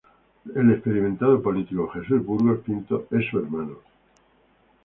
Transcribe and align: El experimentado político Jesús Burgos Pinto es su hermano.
El 0.55 0.71
experimentado 0.71 1.43
político 1.43 1.87
Jesús 1.89 2.25
Burgos 2.25 2.61
Pinto 2.65 3.05
es 3.11 3.23
su 3.29 3.37
hermano. 3.37 3.77